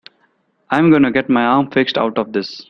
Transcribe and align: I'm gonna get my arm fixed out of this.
I'm 0.71 0.89
gonna 0.89 1.11
get 1.11 1.29
my 1.29 1.45
arm 1.45 1.69
fixed 1.69 1.95
out 1.95 2.17
of 2.17 2.33
this. 2.33 2.59